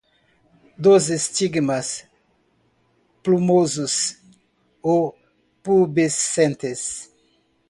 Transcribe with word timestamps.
Dos 0.79 1.11
estigmas; 1.11 2.07
plumosos, 3.21 4.17
o 4.81 5.13
pubescentes. 5.61 7.11